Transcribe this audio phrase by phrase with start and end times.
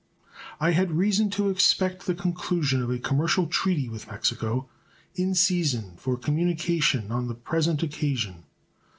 [0.59, 4.67] I had reason to expect the conclusion of a commercial treaty with Mexico
[5.13, 8.41] in season for communication on the present occasion.